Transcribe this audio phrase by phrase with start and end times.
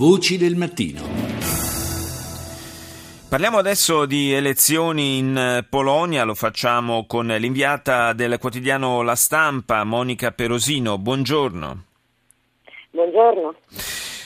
[0.00, 1.02] Voci del mattino.
[3.28, 10.32] Parliamo adesso di elezioni in Polonia, lo facciamo con l'inviata del quotidiano La Stampa, Monica
[10.32, 10.96] Perosino.
[10.96, 11.84] Buongiorno.
[12.92, 13.54] Buongiorno.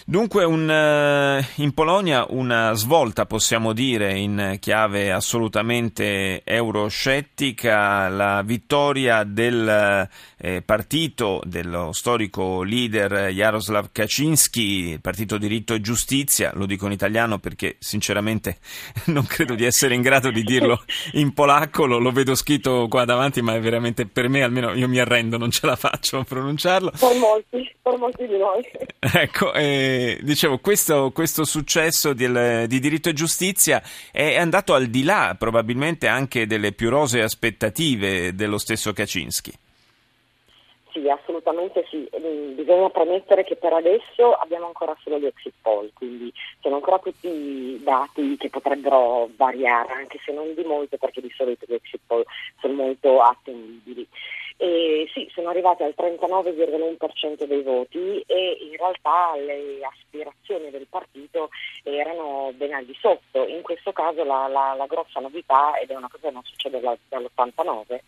[0.07, 9.25] Dunque un, eh, in Polonia una svolta possiamo dire in chiave assolutamente euroscettica, la vittoria
[9.25, 10.07] del
[10.37, 16.93] eh, partito dello storico leader Jaroslav Kaczynski, il partito Diritto e Giustizia, lo dico in
[16.93, 18.59] italiano perché sinceramente
[19.07, 23.07] non credo di essere in grado di dirlo in polacco, lo, lo vedo scritto qua
[23.07, 26.25] davanti ma è veramente per me almeno io mi arrendo, non ce la faccio a
[26.25, 26.91] pronunciarlo.
[26.91, 28.63] Per molti, per molti di noi.
[29.17, 35.05] Ecco, eh, dicevo, questo, questo successo del, di diritto e giustizia è andato al di
[35.05, 39.53] là probabilmente anche delle più rosee aspettative dello stesso Kaczynski.
[40.95, 42.09] Sì, assolutamente sì.
[42.17, 47.01] Mm, bisogna premettere che per adesso abbiamo ancora solo gli exit poll, quindi sono ancora
[47.01, 51.75] tutti i dati che potrebbero variare, anche se non di molto, perché di solito gli
[51.75, 52.23] exit poll
[52.61, 54.07] sono molto attendibili.
[54.57, 61.51] E sì, sono arrivati al 39,1% dei voti e in realtà le aspirazioni del partito
[61.83, 63.47] erano ben al di sotto.
[63.47, 66.81] In questo caso la, la, la grossa novità, ed è una cosa che non succede
[66.81, 67.99] dall'89,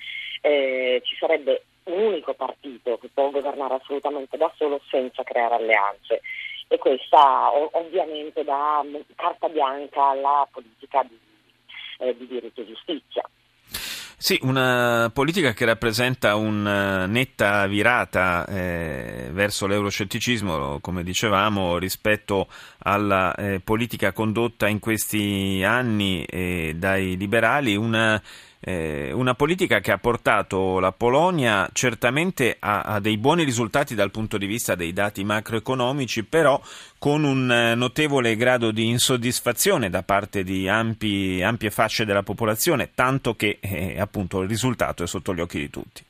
[0.43, 6.21] eh, ci sarebbe un unico partito che può governare assolutamente da solo senza creare alleanze
[6.69, 11.19] e questa ovviamente dà carta bianca alla politica di,
[11.99, 13.29] eh, di diritto e giustizia.
[14.19, 22.48] Sì, una politica che rappresenta una eh, netta virata eh, verso l'euroscetticismo, come dicevamo, rispetto
[22.78, 28.20] alla eh, politica condotta in questi anni eh, dai liberali, una
[28.61, 34.11] eh, una politica che ha portato la Polonia certamente a, a, dei buoni risultati dal
[34.11, 36.61] punto di vista dei dati macroeconomici, però
[36.99, 42.91] con un eh, notevole grado di insoddisfazione da parte di ampi, ampie fasce della popolazione,
[42.95, 46.03] tanto che eh, appunto il risultato è sotto gli occhi di tutti.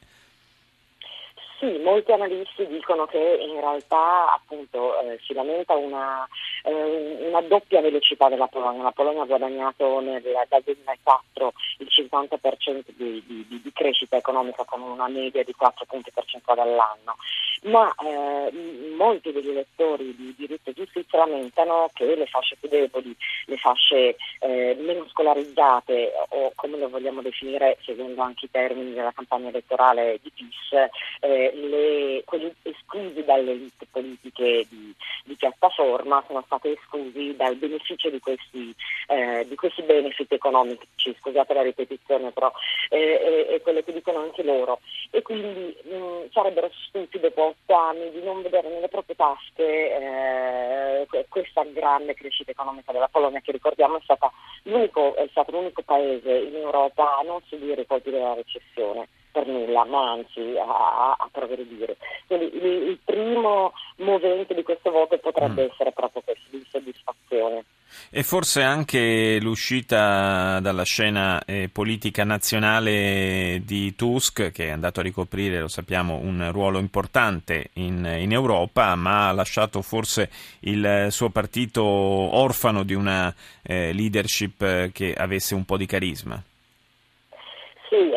[1.59, 6.29] Sì, molti analisti dicono che in realtà appunto, eh, si lamenta una,
[6.63, 8.83] eh, una, doppia velocità della Polonia.
[8.83, 14.83] La Polonia ha guadagnato nel, dal 2004 il 50% di, di, di, crescita economica con
[14.83, 17.17] una media di 4 punti percentuali all'anno,
[17.65, 18.53] ma eh,
[18.97, 23.15] molti degli elettori di diritto e giustizia lamentano che le fasce più deboli,
[23.47, 29.13] le fasce eh, meno scolarizzate o come lo vogliamo definire seguendo anche i termini della
[29.13, 30.91] campagna elettorale di PIS,
[31.21, 38.19] eh, quelli esclusi dalle liste politiche di, di, piattaforma sono stati esclusi dal beneficio di
[38.21, 38.75] questi,
[39.09, 42.51] eh, di questi benefit economici, scusate la ripetizione però,
[42.91, 44.81] eh, è quello che dicono anche loro.
[45.11, 51.27] E quindi mh, mm, sarebbero stupidi dopo anni di non vedere nelle proprie tasche eh,
[51.29, 57.19] questa grande crescita economica della Polonia che ricordiamo è, è stato l'unico paese in Europa
[57.19, 61.99] a non subire i colpi della recessione per nulla, ma anzi a, a progredire.
[62.27, 65.69] Quindi il, il, primo movente di questo voto potrebbe mm.
[65.71, 67.65] essere proprio questo, di soddisfazione.
[68.11, 75.03] E forse anche l'uscita dalla scena eh, politica nazionale di Tusk, che è andato a
[75.03, 80.31] ricoprire, lo sappiamo, un ruolo importante in, in Europa, ma ha lasciato forse
[80.61, 86.43] il suo partito orfano di una eh, leadership che avesse un po' di carisma.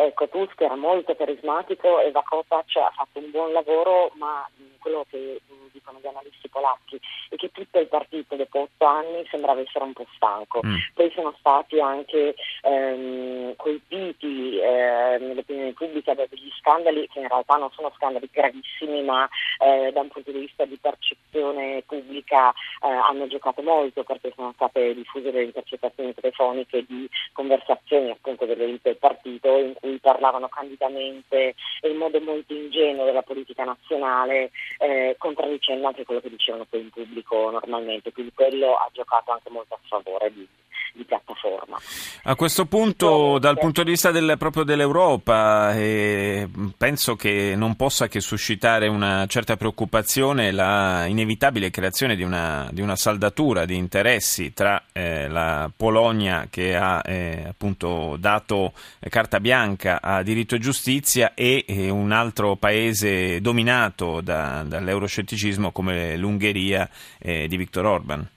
[0.06, 4.48] Ecco, Tusk era molto carismatico e Vakopac ha fatto un buon lavoro, ma
[4.80, 7.00] quello che dicono gli analisti polacchi
[7.30, 10.62] è che tutto il partito dopo otto anni sembrava essere un po' stanco.
[10.66, 10.76] Mm.
[10.94, 17.56] Poi sono stati anche ehm, colpiti eh, nell'opinione pubblica da degli scandali che in realtà
[17.56, 19.28] non sono scandali gravissimi, ma
[19.60, 24.52] eh, da un punto di vista di percezione pubblica eh, hanno giocato molto perché sono
[24.56, 30.48] state diffuse delle intercettazioni telefoniche di conversazioni appunto delle elite del partito in cui parlavano
[30.50, 36.66] candidamente e in modo molto ingenuo della politica nazionale, eh, contraddicendo anche quello che dicevano
[36.70, 40.48] poi in pubblico normalmente, quindi quello ha giocato anche molto a favore di,
[40.94, 41.78] di piattaforma.
[42.24, 46.48] A questo punto, dal punto di vista del, proprio dell'Europa, eh,
[46.78, 52.82] penso che non possa che suscitare una certa preoccupazione la inevitabile creazione di una, di
[52.82, 58.74] una saldatura di interessi tra eh, la Polonia che ha eh, appunto dato
[59.10, 66.90] carta bianca a diritto e giustizia e un altro paese dominato da, dall'euroscetticismo come l'Ungheria
[67.20, 68.28] eh, di Viktor Orban.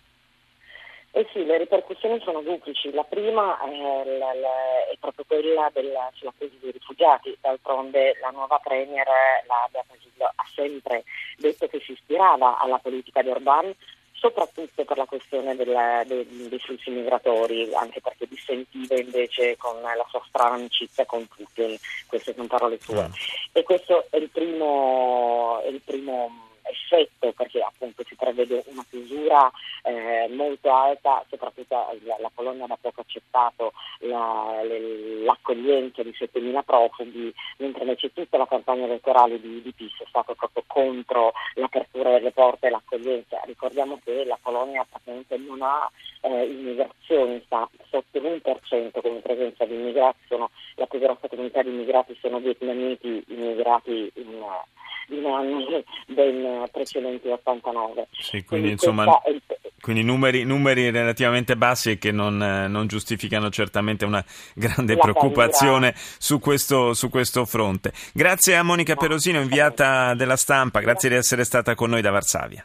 [1.14, 2.90] Eh sì, le ripercussioni sono duplici.
[2.92, 3.68] La prima è,
[4.16, 7.36] la, la, è proprio quella della, sulla crisi dei rifugiati.
[7.38, 9.06] D'altronde la nuova Premier,
[9.46, 11.04] la Beata Gillo, ha sempre
[11.36, 13.74] detto che si ispirava alla politica di Orban
[14.22, 20.06] soprattutto per la questione della, dei, dei, flussi migratori, anche perché dissentiva invece con la
[20.08, 21.76] sua strana amicizia con Putin,
[22.06, 23.08] queste sono parole sue.
[23.08, 23.12] Mm.
[23.50, 26.30] E questo è il primo, è il primo
[26.62, 29.52] effetto perché appunto si prevede una chiusura eh,
[30.52, 34.60] molto alta, soprattutto la, la, Polonia da poco ha accettato la,
[35.24, 40.34] l'accoglienza di 7.000 profughi, mentre invece tutta la campagna elettorale di, di PIS è stata
[40.34, 43.40] proprio contro l'apertura delle porte e l'accoglienza.
[43.44, 45.90] Ricordiamo che la Polonia praticamente non ha
[46.20, 51.70] eh, immigrazioni, sta sotto l'1% come presenza di immigrati, sono, la più grossa comunità di
[51.70, 54.44] immigrati sono vietnamiti immigrati in
[55.08, 58.08] in anni ben precedenti 89.
[58.12, 59.42] Sì, quindi, quindi insomma, il...
[59.82, 64.24] quindi numeri, numeri, relativamente bassi e che non, non, giustificano certamente una
[64.54, 67.92] grande La preoccupazione su questo, su questo, fronte.
[68.12, 72.64] Grazie a Monica Perosino, inviata della stampa, grazie di essere stata con noi da Varsavia.